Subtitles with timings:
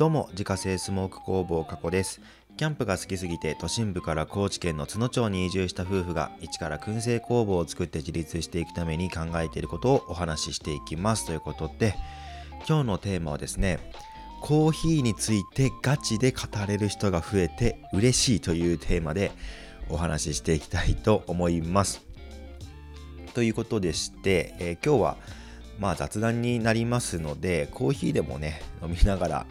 [0.00, 2.22] どうも自家製スモーク工房加古です。
[2.56, 11.26] キャンプが好きすぎて都心部から高知県の津野町に移住した夫婦が一から燻製工房を作って自立していくために考えていることをお話ししていきます。
[11.26, 11.96] ということで
[12.66, 13.78] 今日のテーマはですね
[14.40, 19.32] コーヒーについてガチで語れる人が増えて嬉しいというテーマで
[19.90, 22.00] お話ししていきたいと思います。
[23.34, 25.16] ということでして、えー、今日は
[25.78, 29.46] まあ雑談になりますのでコーヒーでもね飲みながら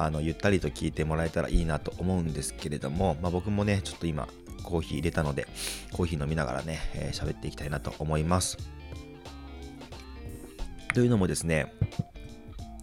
[0.00, 4.28] あのゆったりと聞いてもらえたらいいなと思うんですけれども、まあ、僕もねちょっと今
[4.62, 5.46] コーヒー入れたので
[5.92, 6.78] コーヒー飲みながらね
[7.12, 8.58] 喋、えー、っていきたいなと思います。
[10.94, 11.72] というのもですね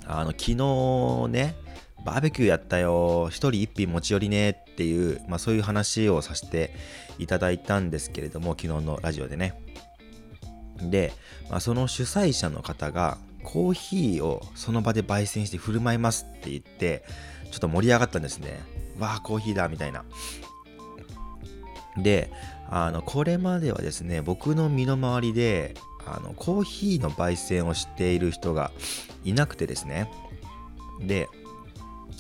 [0.05, 1.55] あの昨日ね
[2.05, 4.51] バーベキューやったよ、一人一品持ち寄りね。
[4.51, 6.71] っていう、まあそういう話をさせて
[7.17, 9.59] いただいたんですけれども、昨日のラジオでね。
[10.79, 11.13] で、
[11.49, 13.17] まあ、その主催者の方が
[13.55, 17.05] コーヒーをその場で焙煎して振る舞いますって言って
[17.51, 18.59] ちょっと盛り上がったんですね。
[18.99, 20.03] わあコーヒーだみたいな。
[21.97, 22.29] で
[22.70, 25.75] あのこれまではですね僕の身の回りで
[26.05, 28.71] あのコーヒーの焙煎をしている人が
[29.23, 30.12] いなくてですね。
[30.99, 31.29] で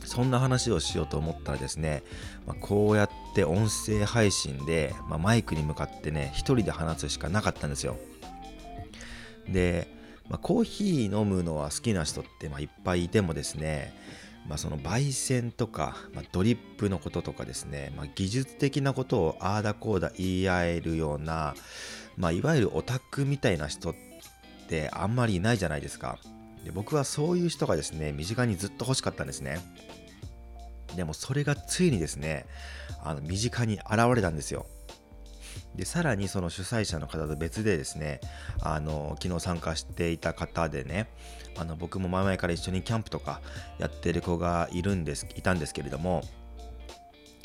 [0.05, 2.03] そんな話をしようと思ったらですね、
[2.47, 7.97] まあ、こうやって音声配信で、まあ、マイクに向かってね一人で話すしかなかったんですよ。
[9.49, 9.94] で、
[10.29, 13.93] まあ、コーヒー飲むのは好きな人ってまあいっぱいいてもですね、
[14.47, 21.55] まあ、その焙煎とか、まあ、ドリップのこととかですね、まあ、技術的なことをああだこうだ言い合えるような、
[22.17, 23.95] まあ、いわゆるオタクみたいな人っ
[24.67, 26.17] てあんまりいないじゃないですか。
[26.63, 29.59] で僕はそういう人がですね身近にずっと欲しかったんですね。
[30.95, 32.45] でもそれがついにですね
[33.03, 34.65] あの身近に現れたんですよ。
[35.75, 38.21] でさらにその主催者の方と別でですね
[38.61, 41.09] あの昨日参加していた方でね
[41.57, 43.41] あの僕も前々から一緒にキャンプとか
[43.79, 46.23] やってる子がいるんですいたんですけれども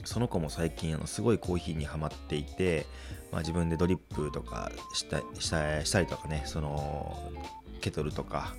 [0.05, 2.87] その子も最近あのすごいコーヒーにはまっていて、
[3.33, 7.31] まあ、自分でドリップとかしたしたしたりとかねその
[7.81, 8.55] ケトルとか、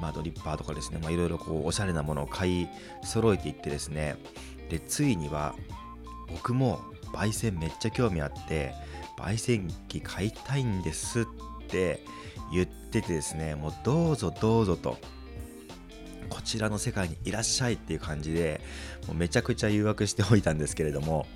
[0.00, 2.68] まあ、ドリッパーとかですねいろいろこうおしゃれなものを買い
[3.04, 4.16] 揃えていってですね
[4.68, 5.54] でついには
[6.30, 6.80] 僕も
[7.12, 8.74] 焙煎めっちゃ興味あって
[9.18, 11.24] 焙煎機買いたいんですっ
[11.68, 12.04] て
[12.52, 14.98] 言っててですねもうどうぞどうぞと
[16.28, 18.60] こちらの世界にいらっしゃいっていう感じで
[19.06, 21.26] もうめちゃくちゃ誘惑しておいたんですけれども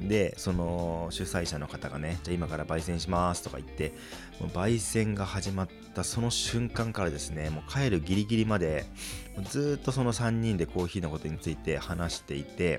[0.00, 3.92] でその主催者の方がねじゃあ今から焙煎しますとか言って
[4.40, 8.86] もう焙煎が始まったその瞬間からですねもう帰るギリギリまで
[9.50, 12.78] ずっとその3人でコーヒーのことについて話していて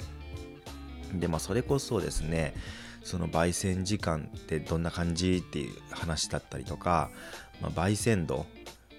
[1.14, 2.54] でまあそれこそですね
[3.04, 7.10] その焙煎時間ってどんな感じっていう話だったりとか、
[7.62, 8.46] まあ、焙煎度、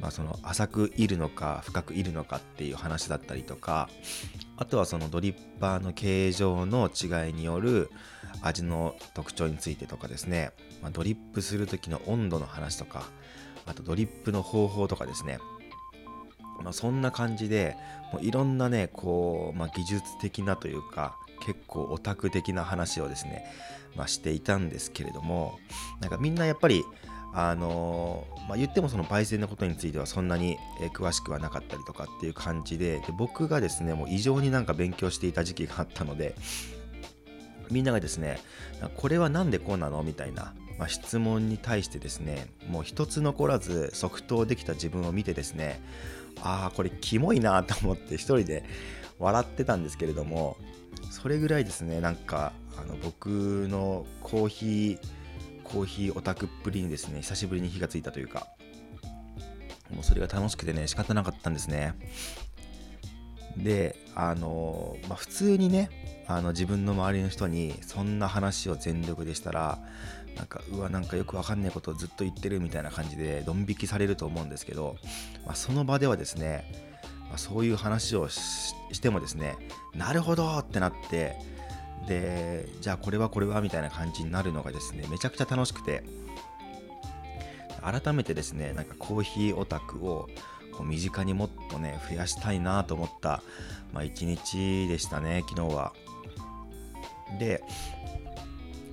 [0.00, 3.88] まあ、その浅くいるのか深くいるのかっていう話だったりとか
[4.56, 7.90] あとはそのドリッパーの形状の違いによる
[8.42, 13.04] 味の特徴についてとかですね、まあ、ドリップする時の温度の話とか
[13.66, 15.38] あとドリップの方法とかですね
[16.62, 17.76] まあ、そんな感じで
[18.12, 23.44] もういろんなねこう、まあ、技術的なというか結構オタク的な話をですね、
[23.96, 25.58] まあ、していたんですけれども
[26.00, 26.84] なんかみんなやっぱり
[27.32, 30.58] あのまあ、言ってもその焙煎のことについてはそんなに
[30.92, 36.34] 詳しくはなかったりとかっていう感じでで僕がですねもう異常になんか勉強していた時期があったので
[37.70, 38.40] みんながですね
[38.96, 45.80] これは何でこうなのみたいな、まあ、質問に対してですねもう一つ残らず即答できた自分を見てですね
[46.42, 48.64] ああこれキモいなと思って一人で
[49.20, 50.56] 笑ってたんですけれども
[51.10, 52.00] それぐらいですね。
[52.00, 54.98] なんかあの僕のコーヒー
[55.64, 58.48] コーヒーオタクっぷりにですね久しぶりに火がついたというか
[59.90, 61.94] もうそれが楽しくてね仕方なかったんですね。
[63.56, 69.78] であの、まあ、普通にねあの自分の周りの人にそんな話を全力でしたら
[70.36, 74.96] なんかうわなんかよくわかんないことをずっと言ってるみたいな感じでドン引きされると思うんですけど、
[75.44, 76.89] まあ、その場ではですね
[77.30, 79.56] まあ、そういう話をしてもですね
[79.94, 81.36] なるほどってなって
[82.06, 86.02] でじゃあこれはこれはみたいな感じになるのがですねめちゃくちゃ楽しくて
[87.82, 90.28] 改めてですねなんかコーヒーオタクを
[90.72, 93.42] こう身近にもっとね増やしたいなと思った、
[93.92, 95.92] まあ、一日でしたね昨日は。
[97.38, 97.62] で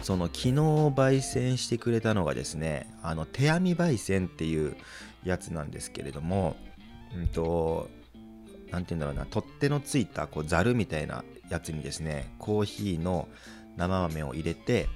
[0.04, 4.78] その昨日焙煎してくれたのがですねあの手編み焙煎っていう
[5.24, 6.56] やつなんですけれども、
[7.16, 7.90] うんと
[8.72, 13.28] 何て言うんだろうな取っ手のついたこうザルみたいなやつにですねコーヒーの
[13.78, 14.88] 生豆を入れて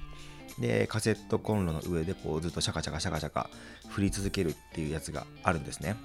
[0.58, 3.48] でカセットコンロの上でこうずっとシャカシャカシャカシャカ
[3.88, 5.96] 振り続けるっていうやつがあるんですね。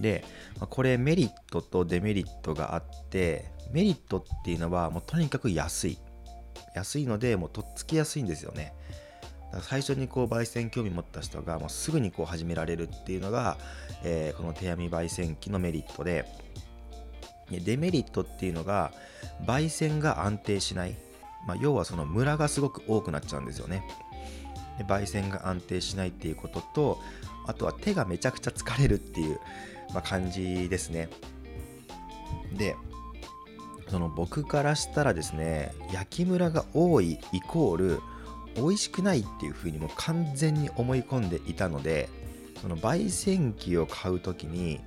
[0.00, 0.24] で
[0.60, 5.98] これメリットとデメリットがあってメリットっていうのはもうとにかく安い。
[6.74, 8.74] 安いのでもうとっつきやすいんですよね。
[9.62, 13.56] 最初にこう焙煎興味持った人がもうすぐにこう始められるっていうのが、
[14.04, 16.26] えー、この手編み焙煎機のメリットで
[17.50, 18.92] デメリットっていうのが
[19.44, 20.96] 焙煎が安定しない、
[21.46, 23.82] まあ、要はそのムラがすごく多くなっちゃうんですよね。
[24.78, 27.00] で焙煎が安定しないっていうことと
[27.46, 29.38] あとは手がめちゃくちゃ疲れるっていう、
[29.94, 31.08] まあ、感じですね。
[32.52, 32.76] で
[33.88, 38.00] その僕からしたらですね焼きムラが多いイコール
[38.56, 42.08] 美味しくないっていうふうにもう完全に思い込んでいたので
[42.60, 44.80] その焙煎機を買う時に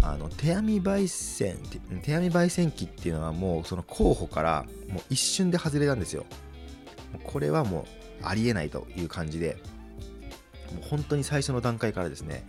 [0.00, 1.56] あの手編み焙煎
[2.02, 6.24] 手編み焙煎機っていうのはもうその候補からもう一瞬で外れたんですよ。
[7.24, 7.84] これはもう
[8.22, 9.56] ありえないという感じで
[10.74, 12.46] もう本当に最初の段階からですね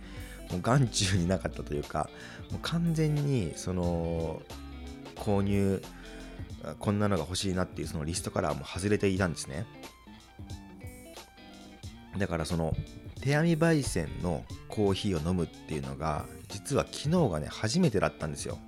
[0.50, 2.10] もう眼中になかったというか
[2.50, 4.42] もう完全にその
[5.16, 5.82] 購入
[6.78, 9.66] こんなのが欲しいなっていうそのリストからはもう外れていたんですね。
[12.20, 12.76] だからその
[13.20, 18.58] 手編み焙煎のコーヒーを飲むっていうのが実は昨日がね初めてだったんですよ。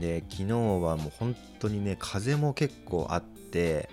[0.00, 3.88] で昨日はもう本当にね風も結構あって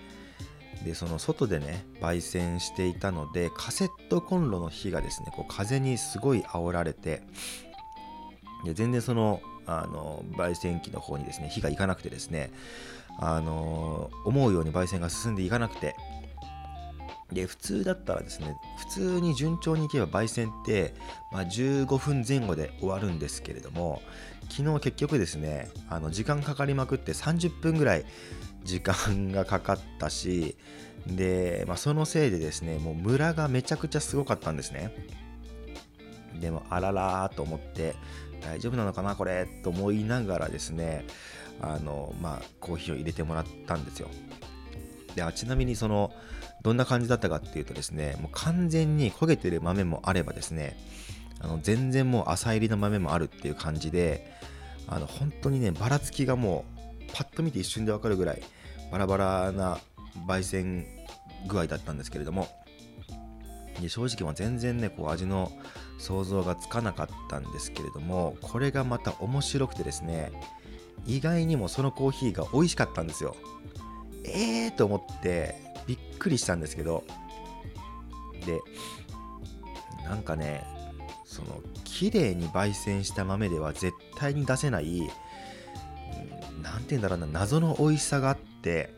[0.84, 7.22] でその外でね焙煎していたのでカセットコンロの火がですねこう風にすごい煽られて
[8.66, 12.52] で全然そのあの焙煎機の方にですね火がいかなくてですね
[13.20, 15.96] あの思うように焙煎が進んでいかなくて
[17.34, 20.94] で普通だったらですね普通に順調にいけば焙煎って、
[21.32, 24.02] まあ、15分前後で終わるんですけれども
[24.50, 28.06] 昨日結局ですねあの時間かかりまくって30分ぐらい
[28.64, 30.56] 時間がかかったし
[31.08, 34.94] で、まあ、そのせいでですねもうムラがめちゃくちゃすごかったんですね。
[36.40, 37.96] でもあららーと思って
[38.42, 41.06] 大丈夫なのかなこれと思いながらですね
[41.62, 44.10] あのまあコーヒーを入れてもらったんですよ。
[45.16, 46.12] であちなみにその
[46.64, 50.78] どんな感じだったかっていうとですねもう完全に焦げてる豆もあればですね
[51.40, 54.32] あの全然もう浅入りの豆もあるっていう感じで
[54.88, 58.42] あの本当にねばらつきがもうパッと見て一瞬でわかるぐらい
[58.92, 59.80] バラバラな
[60.28, 60.86] 焙煎
[61.48, 62.48] 具合だったんですけれども
[63.82, 65.52] で正直全然ねこう味の
[65.98, 70.32] 想像がつかなかったんですけれどもこれがまた面白くてですね
[71.06, 73.36] 意外にもそのコーヒーが美味しかったんですよ。
[74.26, 75.73] えーと思って
[76.24, 77.04] くりしたんですけど
[78.46, 78.60] で
[80.06, 80.64] なんかね
[81.26, 85.10] その綺麗に焙煎した豆では絶対に出せない
[86.62, 88.94] 何て言うんだろうな謎の美味しさがあって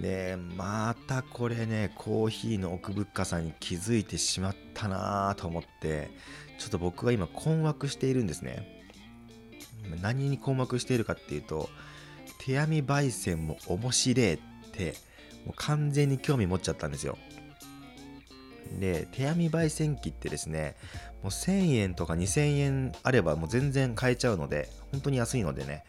[0.00, 6.10] でまたこれねコーヒーの奥深さに気づいてしまったなと思って
[6.58, 8.76] ちょっと僕は今困惑しているんですね。
[10.02, 11.70] 何に困惑しているかっていうと
[12.38, 14.38] 手編み焙煎も面白いっ
[14.72, 14.94] て
[15.48, 17.18] もう完全に興味持っちゃったんですよ。
[18.78, 20.76] で手編み焙煎機ってですね
[21.22, 25.84] もう1000円とか2000円あればもう全然買えちゃうので本当に安いのでね。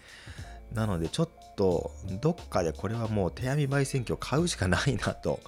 [0.73, 1.91] なのでちょっと
[2.21, 5.39] どっかでこれはもう手編み焙煎機を買うしかないなと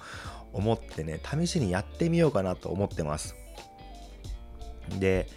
[0.52, 3.34] 思ってね試しにやってみようかなと思ってます。
[4.98, 5.28] で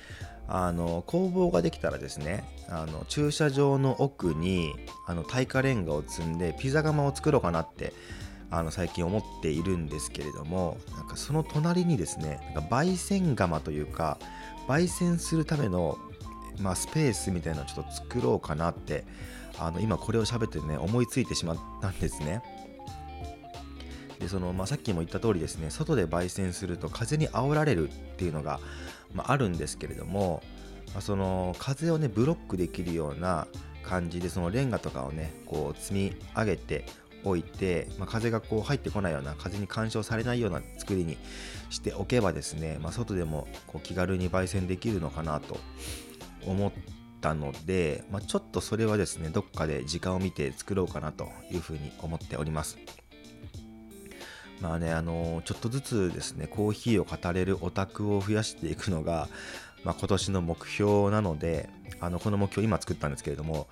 [0.48, 4.74] あの工房ができたらですねあの駐車場の奥に
[5.08, 7.94] あの耐火レンガを積んでピザ窯を作ろうかなって
[8.58, 14.18] あの最近思っているんですけれどもなんかその隣にですねなんか焙煎窯というか
[14.68, 15.98] 焙煎するための、
[16.60, 19.04] まあ、スペースみたいなのをちょっと作ろうかなって
[19.60, 22.42] あの今これを喋ってね思いついてしまったんですね。
[24.20, 28.62] でそのまあ、さっきも言った通りですね外で焙煎すると風に煽られるっていうのが、
[29.14, 30.42] まあ、あるんですけれども、
[30.94, 33.46] まあ、その風をねブロックできるような
[33.84, 36.86] 感じでそのレンガとかをねこう積み上げて
[37.26, 41.18] おいて、まあ、風がこう入ってこないような風に干渉されないような作りに
[41.70, 45.58] しておけばですね、まあ、外でもこう気軽に焙煎できるのかなと
[46.46, 46.72] 思っ
[47.22, 52.78] たので、まあ、ちょっとそれはですねどっかで時間を見て作ろうかなというふうに思っております。
[54.62, 59.28] まあねあのちょっとずつですねコーヒーを語れるオタクを増やしていくのが、
[59.86, 61.70] まあ、今年の目標なので
[62.02, 63.68] あのこの目標今作ったんですけれども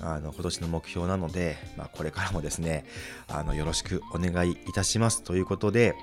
[0.00, 2.84] あの今年の目標なので、まあ、これからもですね
[3.28, 5.22] あのよろしくお願いいたします。
[5.22, 5.94] ということで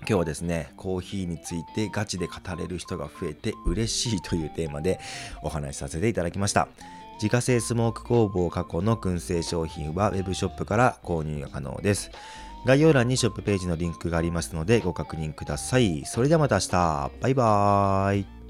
[0.00, 4.98] 今日はですねコーヒーについてガチで語れる人が増えて嬉しいというテーマで
[5.42, 6.68] お話しさせていただきました。
[7.22, 12.10] 自家製スモーク工房過去の燻製商品は Web ショップから購入が可能です。
[12.64, 16.04] 概要欄にショップページのリンクがありますのでご確認ください。
[16.04, 17.10] それではまた明日。
[17.20, 18.41] バイバーイ。